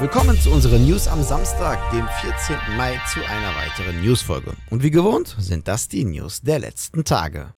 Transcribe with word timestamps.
Willkommen 0.00 0.38
zu 0.40 0.52
unseren 0.52 0.86
News 0.86 1.08
am 1.08 1.24
Samstag, 1.24 1.90
dem 1.90 2.06
14. 2.20 2.76
Mai, 2.76 3.00
zu 3.12 3.18
einer 3.18 3.52
weiteren 3.56 4.00
Newsfolge. 4.00 4.52
Und 4.70 4.84
wie 4.84 4.92
gewohnt 4.92 5.34
sind 5.40 5.66
das 5.66 5.88
die 5.88 6.04
News 6.04 6.40
der 6.40 6.60
letzten 6.60 7.02
Tage. 7.02 7.52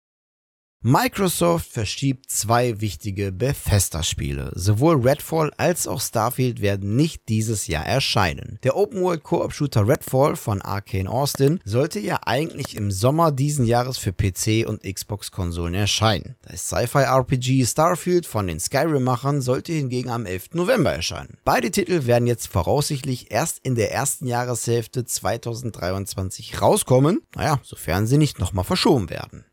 Microsoft 0.82 1.70
verschiebt 1.70 2.30
zwei 2.30 2.80
wichtige 2.80 3.32
Bethesda-Spiele. 3.32 4.50
Sowohl 4.54 5.06
Redfall 5.06 5.52
als 5.58 5.86
auch 5.86 6.00
Starfield 6.00 6.62
werden 6.62 6.96
nicht 6.96 7.28
dieses 7.28 7.66
Jahr 7.66 7.84
erscheinen. 7.84 8.58
Der 8.62 8.78
Open-World-Koop-Shooter 8.78 9.86
Redfall 9.86 10.36
von 10.36 10.62
Arcane 10.62 11.06
Austin 11.06 11.60
sollte 11.66 12.00
ja 12.00 12.20
eigentlich 12.24 12.78
im 12.78 12.90
Sommer 12.90 13.30
diesen 13.30 13.66
Jahres 13.66 13.98
für 13.98 14.14
PC 14.14 14.66
und 14.66 14.82
Xbox-Konsolen 14.82 15.74
erscheinen. 15.74 16.36
Das 16.48 16.68
Sci-Fi-RPG 16.68 17.66
Starfield 17.66 18.24
von 18.24 18.46
den 18.46 18.58
Skyrim-Machern 18.58 19.42
sollte 19.42 19.74
hingegen 19.74 20.08
am 20.08 20.24
11. 20.24 20.54
November 20.54 20.92
erscheinen. 20.92 21.36
Beide 21.44 21.70
Titel 21.70 22.06
werden 22.06 22.26
jetzt 22.26 22.46
voraussichtlich 22.46 23.30
erst 23.30 23.58
in 23.58 23.74
der 23.74 23.92
ersten 23.92 24.26
Jahreshälfte 24.26 25.04
2023 25.04 26.62
rauskommen, 26.62 27.20
naja, 27.36 27.60
sofern 27.62 28.06
sie 28.06 28.16
nicht 28.16 28.38
nochmal 28.38 28.64
verschoben 28.64 29.10
werden. 29.10 29.44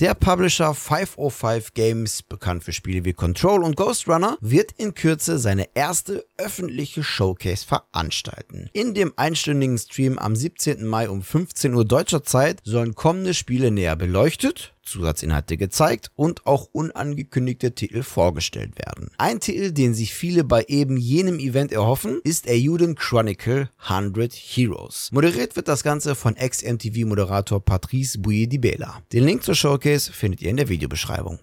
Der 0.00 0.14
Publisher 0.14 0.74
505 0.74 1.72
Games, 1.72 2.24
bekannt 2.24 2.64
für 2.64 2.72
Spiele 2.72 3.04
wie 3.04 3.12
Control 3.12 3.62
und 3.62 3.76
Ghost 3.76 4.08
Runner, 4.08 4.36
wird 4.40 4.72
in 4.72 4.94
Kürze 4.94 5.38
seine 5.38 5.68
erste 5.74 6.26
öffentliche 6.36 7.04
Showcase 7.04 7.64
veranstalten. 7.64 8.68
In 8.72 8.94
dem 8.94 9.12
einstündigen 9.14 9.78
Stream 9.78 10.18
am 10.18 10.34
17. 10.34 10.84
Mai 10.84 11.08
um 11.08 11.22
15 11.22 11.74
Uhr 11.74 11.84
deutscher 11.84 12.24
Zeit 12.24 12.60
sollen 12.64 12.96
kommende 12.96 13.34
Spiele 13.34 13.70
näher 13.70 13.94
beleuchtet, 13.94 14.73
Zusatzinhalte 14.84 15.56
gezeigt 15.56 16.10
und 16.14 16.46
auch 16.46 16.68
unangekündigte 16.72 17.74
Titel 17.74 18.02
vorgestellt 18.02 18.78
werden. 18.78 19.10
Ein 19.18 19.40
Titel, 19.40 19.72
den 19.72 19.94
sich 19.94 20.14
viele 20.14 20.44
bei 20.44 20.64
eben 20.68 20.96
jenem 20.96 21.38
Event 21.38 21.72
erhoffen, 21.72 22.20
ist 22.24 22.48
Ayuden 22.48 22.94
Chronicle 22.94 23.70
100 23.78 24.32
Heroes. 24.32 25.10
Moderiert 25.12 25.56
wird 25.56 25.68
das 25.68 25.82
Ganze 25.82 26.14
von 26.14 26.36
Ex-MTV-Moderator 26.36 27.64
Patrice 27.64 28.18
Bouye-Dibela. 28.18 29.02
Den 29.12 29.24
Link 29.24 29.42
zur 29.42 29.54
Showcase 29.54 30.12
findet 30.12 30.42
ihr 30.42 30.50
in 30.50 30.56
der 30.56 30.68
Videobeschreibung. 30.68 31.38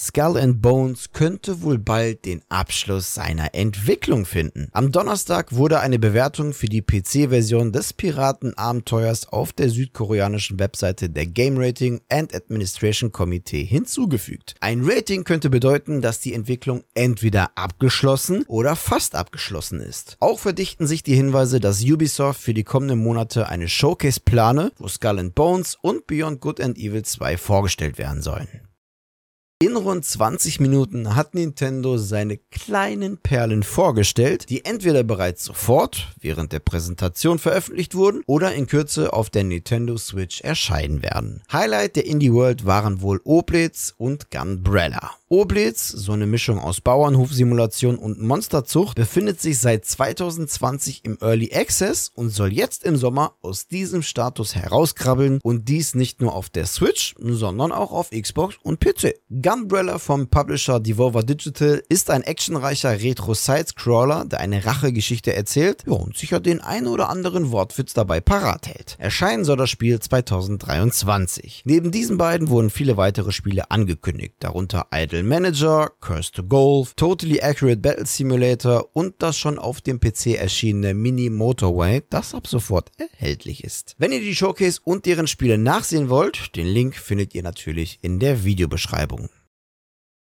Skull 0.00 0.36
and 0.36 0.62
Bones 0.62 1.10
könnte 1.12 1.60
wohl 1.62 1.76
bald 1.76 2.24
den 2.24 2.40
Abschluss 2.48 3.14
seiner 3.14 3.52
Entwicklung 3.52 4.26
finden. 4.26 4.68
Am 4.70 4.92
Donnerstag 4.92 5.52
wurde 5.56 5.80
eine 5.80 5.98
Bewertung 5.98 6.52
für 6.52 6.68
die 6.68 6.82
PC-Version 6.82 7.72
des 7.72 7.94
Piratenabenteuers 7.94 9.26
auf 9.26 9.52
der 9.52 9.70
südkoreanischen 9.70 10.60
Webseite 10.60 11.10
der 11.10 11.26
Game 11.26 11.58
Rating 11.58 12.00
and 12.08 12.32
Administration 12.32 13.10
Committee 13.10 13.64
hinzugefügt. 13.64 14.54
Ein 14.60 14.82
Rating 14.84 15.24
könnte 15.24 15.50
bedeuten, 15.50 16.00
dass 16.00 16.20
die 16.20 16.32
Entwicklung 16.32 16.84
entweder 16.94 17.50
abgeschlossen 17.56 18.44
oder 18.46 18.76
fast 18.76 19.16
abgeschlossen 19.16 19.80
ist. 19.80 20.16
Auch 20.20 20.38
verdichten 20.38 20.86
sich 20.86 21.02
die 21.02 21.16
Hinweise, 21.16 21.58
dass 21.58 21.82
Ubisoft 21.82 22.40
für 22.40 22.54
die 22.54 22.62
kommenden 22.62 23.02
Monate 23.02 23.48
eine 23.48 23.66
Showcase 23.66 24.20
plane, 24.20 24.70
wo 24.78 24.86
Skull 24.86 25.18
and 25.18 25.34
Bones 25.34 25.76
und 25.82 26.06
Beyond 26.06 26.40
Good 26.40 26.60
and 26.60 26.78
Evil 26.78 27.02
2 27.02 27.36
vorgestellt 27.36 27.98
werden 27.98 28.22
sollen. 28.22 28.46
In 29.60 29.74
rund 29.74 30.04
20 30.04 30.60
Minuten 30.60 31.16
hat 31.16 31.34
Nintendo 31.34 31.98
seine 31.98 32.36
kleinen 32.36 33.18
Perlen 33.18 33.64
vorgestellt, 33.64 34.50
die 34.50 34.64
entweder 34.64 35.02
bereits 35.02 35.44
sofort 35.44 36.14
während 36.20 36.52
der 36.52 36.60
Präsentation 36.60 37.40
veröffentlicht 37.40 37.96
wurden 37.96 38.22
oder 38.26 38.54
in 38.54 38.68
Kürze 38.68 39.12
auf 39.12 39.30
der 39.30 39.42
Nintendo 39.42 39.96
Switch 39.96 40.42
erscheinen 40.42 41.02
werden. 41.02 41.42
Highlight 41.52 41.96
der 41.96 42.06
Indie 42.06 42.32
World 42.32 42.66
waren 42.66 43.02
wohl 43.02 43.20
Oblitz 43.24 43.94
und 43.98 44.30
Gunbrella. 44.30 45.17
Oblitz, 45.30 45.88
so 45.90 46.12
eine 46.12 46.26
Mischung 46.26 46.58
aus 46.58 46.80
Bauernhofsimulation 46.80 47.98
und 47.98 48.22
Monsterzucht, 48.22 48.96
befindet 48.96 49.42
sich 49.42 49.58
seit 49.58 49.84
2020 49.84 51.04
im 51.04 51.18
Early 51.20 51.52
Access 51.52 52.10
und 52.14 52.30
soll 52.30 52.50
jetzt 52.50 52.82
im 52.82 52.96
Sommer 52.96 53.34
aus 53.42 53.66
diesem 53.66 54.02
Status 54.02 54.54
herauskrabbeln 54.54 55.40
und 55.42 55.68
dies 55.68 55.94
nicht 55.94 56.22
nur 56.22 56.34
auf 56.34 56.48
der 56.48 56.64
Switch, 56.64 57.14
sondern 57.18 57.72
auch 57.72 57.92
auf 57.92 58.08
Xbox 58.08 58.56
und 58.62 58.80
PC. 58.80 59.16
Gunbrella 59.28 59.98
vom 59.98 60.28
Publisher 60.28 60.80
Devolver 60.80 61.22
Digital 61.22 61.82
ist 61.90 62.08
ein 62.08 62.22
actionreicher 62.22 62.98
Retro-Side-Scroller, 62.98 64.24
der 64.24 64.40
eine 64.40 64.64
Rachegeschichte 64.64 65.34
erzählt 65.34 65.86
und 65.86 66.16
sicher 66.16 66.40
den 66.40 66.62
einen 66.62 66.86
oder 66.86 67.10
anderen 67.10 67.50
Wortwitz 67.50 67.92
dabei 67.92 68.20
parat 68.20 68.66
hält. 68.66 68.96
Erscheinen 68.98 69.44
soll 69.44 69.58
das 69.58 69.68
Spiel 69.68 70.00
2023. 70.00 71.64
Neben 71.66 71.90
diesen 71.90 72.16
beiden 72.16 72.48
wurden 72.48 72.70
viele 72.70 72.96
weitere 72.96 73.30
Spiele 73.30 73.70
angekündigt, 73.70 74.36
darunter 74.38 74.86
Idle 74.90 75.17
Battle 75.18 75.28
Manager, 75.28 75.90
Curse 76.00 76.30
to 76.30 76.44
Golf, 76.44 76.94
Totally 76.94 77.40
Accurate 77.40 77.80
Battle 77.80 78.06
Simulator 78.06 78.88
und 78.92 79.16
das 79.18 79.36
schon 79.36 79.58
auf 79.58 79.80
dem 79.80 79.98
PC 79.98 80.36
erschienene 80.38 80.94
Mini 80.94 81.28
Motorway, 81.28 82.02
das 82.08 82.36
ab 82.36 82.46
sofort 82.46 82.92
erhältlich 82.98 83.64
ist. 83.64 83.96
Wenn 83.98 84.12
ihr 84.12 84.20
die 84.20 84.36
Showcase 84.36 84.80
und 84.84 85.06
deren 85.06 85.26
Spiele 85.26 85.58
nachsehen 85.58 86.08
wollt, 86.08 86.54
den 86.54 86.68
Link 86.68 86.94
findet 86.94 87.34
ihr 87.34 87.42
natürlich 87.42 87.98
in 88.00 88.20
der 88.20 88.44
Videobeschreibung. 88.44 89.28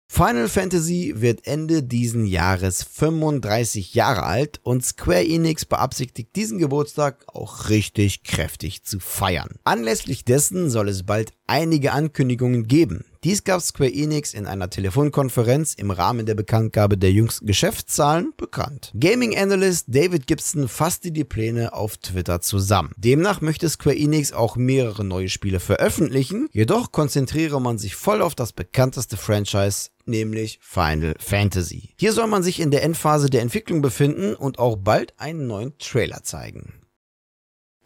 Final 0.10 0.48
Fantasy 0.48 1.14
wird 1.18 1.46
Ende 1.46 1.84
diesen 1.84 2.26
Jahres 2.26 2.82
35 2.82 3.94
Jahre 3.94 4.24
alt 4.24 4.60
und 4.64 4.84
Square 4.84 5.28
Enix 5.28 5.66
beabsichtigt 5.66 6.36
diesen 6.36 6.58
Geburtstag 6.58 7.26
auch 7.28 7.70
richtig 7.70 8.24
kräftig 8.24 8.84
zu 8.84 9.00
feiern. 9.00 9.60
Anlässlich 9.66 10.24
dessen 10.24 10.70
soll 10.70 10.88
es 10.88 11.04
bald 11.04 11.34
einige 11.46 11.92
Ankündigungen 11.92 12.68
geben. 12.68 13.04
Dies 13.28 13.44
gab 13.44 13.62
Square 13.62 13.92
Enix 13.92 14.34
in 14.34 14.48
einer 14.48 14.70
Telefonkonferenz 14.70 15.74
im 15.74 15.92
Rahmen 15.92 16.26
der 16.26 16.34
Bekanntgabe 16.34 16.98
der 16.98 17.12
jüngsten 17.12 17.46
Geschäftszahlen 17.46 18.32
bekannt. 18.38 18.94
Gaming 18.98 19.38
Analyst 19.38 19.88
David 19.90 20.28
Gibson 20.28 20.70
fasste 20.70 21.12
die 21.12 21.26
Pläne 21.26 21.74
auf 21.74 21.98
Twitter 21.98 22.40
zusammen. 22.40 22.94
Demnach 22.96 23.42
möchte 23.42 23.68
Square 23.68 23.98
Enix 23.98 24.32
auch 24.32 24.56
mehrere 24.56 25.04
neue 25.04 25.28
Spiele 25.28 25.60
veröffentlichen, 25.60 26.48
jedoch 26.54 26.94
konzentriere 26.94 27.60
man 27.60 27.78
sich 27.78 27.98
voll 27.98 28.22
auf 28.22 28.34
das 28.34 28.54
bekannteste 28.54 29.18
Franchise 29.18 29.90
nämlich 30.06 30.60
Final 30.62 31.14
Fantasy. 31.20 31.90
Hier 32.00 32.14
soll 32.14 32.28
man 32.28 32.44
sich 32.44 32.62
in 32.62 32.72
der 32.72 32.84
Endphase 32.84 33.30
der 33.30 33.42
Entwicklung 33.42 33.82
befinden 33.82 34.36
und 34.36 34.58
auch 34.58 34.78
bald 34.78 35.14
einen 35.20 35.48
neuen 35.48 35.78
Trailer 35.80 36.24
zeigen. 36.24 36.72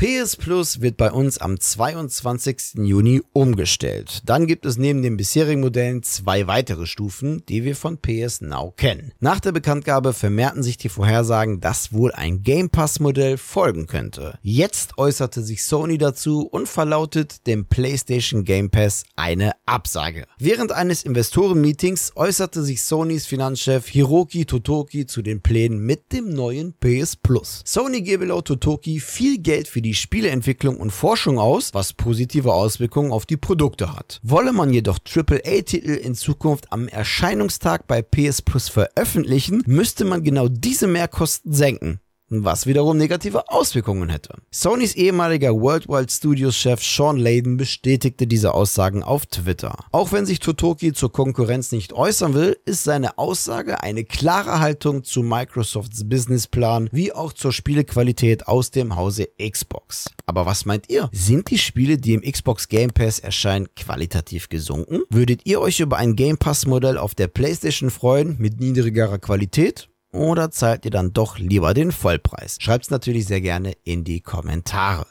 PS 0.02 0.36
Plus 0.36 0.82
wird 0.82 0.98
bei 0.98 1.12
uns 1.12 1.38
am 1.38 1.60
22. 1.60 2.74
Juni 2.78 3.22
umgestellt. 3.34 4.24
Dann 4.26 4.48
gibt 4.48 4.66
es 4.66 4.78
neben 4.80 5.04
den 5.04 5.16
bisherigen 5.16 5.62
Modellen 5.62 6.02
zwei 6.02 6.48
weitere 6.48 6.88
Stufen, 6.88 7.44
die 7.48 7.64
wir 7.64 7.76
von 7.76 8.00
PS 8.00 8.42
Now 8.42 8.74
kennen. 8.76 9.12
Nach 9.20 9.40
der 9.40 9.52
Bekanntgabe 9.52 10.14
vermehrten 10.14 10.64
sich 10.64 10.78
die 10.78 10.90
Vorhersagen, 10.90 11.60
dass 11.60 11.94
wohl 11.94 12.12
ein 12.14 12.42
Game 12.42 12.72
Pass 12.72 13.00
Modell 13.00 13.38
folgen 13.38 13.86
könnte. 13.86 14.40
Jetzt 14.42 14.98
äußerte 14.98 15.44
sich 15.44 15.64
Sony 15.64 16.00
dazu 16.00 16.48
und 16.48 16.68
verlautet 16.68 17.46
dem 17.46 17.66
PlayStation 17.66 18.44
Game 18.44 18.72
Pass 18.72 19.04
eine 19.16 19.52
Absage. 19.68 20.26
Während 20.40 20.72
eines 20.72 21.04
Investorenmeetings 21.04 22.14
äußerte 22.16 22.64
sich 22.64 22.82
Sonys 22.82 23.28
Finanzchef 23.28 23.88
Hiroki 23.88 24.46
Totoki 24.46 25.06
zu 25.06 25.22
den 25.22 25.42
Plänen 25.42 25.86
mit 25.86 26.12
dem 26.12 26.34
neuen 26.34 26.74
PS 26.80 27.18
Plus. 27.18 27.62
Sony 27.68 28.02
gebe 28.02 28.26
laut 28.26 28.46
Totoki 28.46 29.00
viel 29.00 29.38
Geld 29.38 29.68
für 29.68 29.84
die 29.84 29.91
die 29.92 29.96
Spieleentwicklung 29.96 30.78
und 30.78 30.92
Forschung 30.92 31.38
aus, 31.38 31.74
was 31.74 31.92
positive 31.92 32.54
Auswirkungen 32.54 33.12
auf 33.12 33.26
die 33.26 33.36
Produkte 33.36 33.94
hat. 33.94 34.22
Wolle 34.24 34.54
man 34.54 34.72
jedoch 34.72 35.00
AAA-Titel 35.00 35.90
in 35.90 36.16
Zukunft 36.16 36.72
am 36.72 36.88
Erscheinungstag 36.88 37.88
bei 37.88 38.02
PS 38.02 38.42
Plus 38.42 38.70
veröffentlichen, 38.70 39.64
müsste 39.66 40.06
man 40.06 40.24
genau 40.24 40.48
diese 40.48 40.88
Mehrkosten 40.88 41.52
senken 41.52 42.00
was 42.32 42.66
wiederum 42.66 42.98
negative 42.98 43.50
Auswirkungen 43.50 44.10
hätte. 44.10 44.36
Sonys 44.52 44.96
ehemaliger 44.96 45.54
Worldwide 45.54 46.12
Studios 46.12 46.56
Chef 46.56 46.82
Sean 46.82 47.18
Layden 47.18 47.58
bestätigte 47.58 48.28
diese 48.28 48.54
Aussagen 48.54 49.04
auf 49.04 49.26
Twitter. 49.26 49.78
Auch 49.92 50.12
wenn 50.12 50.26
sich 50.26 50.40
Totoki 50.40 50.94
zur 50.94 51.12
Konkurrenz 51.12 51.72
nicht 51.72 51.94
äußern 51.94 52.34
will, 52.34 52.58
ist 52.66 52.84
seine 52.84 53.18
Aussage 53.18 53.84
eine 53.84 54.06
klare 54.06 54.60
Haltung 54.60 55.04
zu 55.04 55.22
Microsofts 55.22 56.08
Businessplan 56.08 56.90
wie 56.92 57.12
auch 57.12 57.34
zur 57.34 57.52
Spielequalität 57.52 58.48
aus 58.48 58.72
dem 58.72 58.96
Hause 58.96 59.28
Xbox. 59.38 60.10
Aber 60.26 60.46
was 60.46 60.66
meint 60.66 60.90
ihr? 60.90 61.10
Sind 61.12 61.50
die 61.52 61.58
Spiele, 61.58 61.98
die 61.98 62.14
im 62.14 62.22
Xbox 62.22 62.70
Game 62.70 62.92
Pass 62.92 63.20
erscheinen, 63.20 63.68
qualitativ 63.76 64.48
gesunken? 64.48 65.02
Würdet 65.10 65.42
ihr 65.46 65.60
euch 65.60 65.80
über 65.80 65.98
ein 65.98 66.16
Game 66.16 66.38
Pass 66.38 66.66
Modell 66.66 66.98
auf 66.98 67.16
der 67.16 67.28
PlayStation 67.28 67.90
freuen 67.90 68.38
mit 68.40 68.60
niedrigerer 68.60 69.20
Qualität? 69.20 69.91
Oder 70.12 70.52
zahlt 70.52 70.86
ihr 70.86 70.92
dann 70.92 71.14
doch 71.14 71.38
lieber 71.38 71.74
den 71.74 71.92
Vollpreis? 71.92 72.58
Schreibt 72.60 72.86
es 72.86 72.92
natürlich 72.92 73.26
sehr 73.26 73.42
gerne 73.42 73.74
in 73.84 74.04
die 74.04 74.22
Kommentare. 74.22 75.06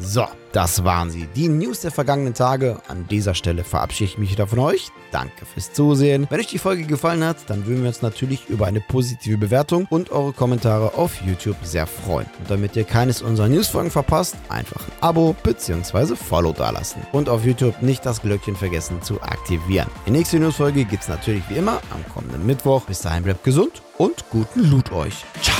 So, 0.00 0.26
das 0.52 0.84
waren 0.84 1.10
sie. 1.10 1.26
Die 1.34 1.48
News 1.48 1.80
der 1.80 1.90
vergangenen 1.90 2.32
Tage. 2.34 2.80
An 2.88 3.06
dieser 3.08 3.34
Stelle 3.34 3.64
verabschiede 3.64 4.10
ich 4.10 4.18
mich 4.18 4.30
wieder 4.30 4.46
von 4.46 4.60
euch. 4.60 4.90
Danke 5.10 5.44
fürs 5.44 5.72
Zusehen. 5.72 6.26
Wenn 6.30 6.40
euch 6.40 6.46
die 6.46 6.58
Folge 6.58 6.84
gefallen 6.84 7.24
hat, 7.24 7.38
dann 7.48 7.66
würden 7.66 7.82
wir 7.82 7.88
uns 7.88 8.02
natürlich 8.02 8.48
über 8.48 8.66
eine 8.66 8.80
positive 8.80 9.38
Bewertung 9.38 9.86
und 9.90 10.10
eure 10.10 10.32
Kommentare 10.32 10.94
auf 10.94 11.20
YouTube 11.22 11.56
sehr 11.62 11.86
freuen. 11.86 12.26
Und 12.38 12.50
damit 12.50 12.76
ihr 12.76 12.84
keines 12.84 13.22
unserer 13.22 13.48
Newsfolgen 13.48 13.90
verpasst, 13.90 14.36
einfach 14.48 14.80
ein 14.86 14.92
Abo 15.00 15.34
bzw. 15.42 16.14
Follow 16.14 16.52
dalassen. 16.52 17.02
Und 17.12 17.28
auf 17.28 17.44
YouTube 17.44 17.82
nicht 17.82 18.06
das 18.06 18.22
Glöckchen 18.22 18.56
vergessen 18.56 19.02
zu 19.02 19.20
aktivieren. 19.20 19.88
Die 20.06 20.12
nächste 20.12 20.38
Newsfolge 20.38 20.84
gibt 20.84 21.02
es 21.02 21.08
natürlich 21.08 21.42
wie 21.48 21.56
immer 21.56 21.80
am 21.90 22.04
kommenden 22.14 22.46
Mittwoch. 22.46 22.82
Bis 22.84 23.00
dahin 23.00 23.24
bleibt 23.24 23.42
gesund 23.42 23.82
und 23.96 24.24
guten 24.30 24.70
Loot 24.70 24.92
euch. 24.92 25.24
Ciao. 25.42 25.56